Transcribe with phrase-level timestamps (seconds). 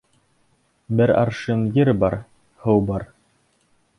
[1.01, 2.17] Бер аршин ер бар,
[2.65, 3.09] һыу бар.